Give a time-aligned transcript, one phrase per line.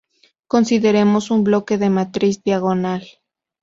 [0.47, 3.03] Consideremos un bloque de matriz diagonal.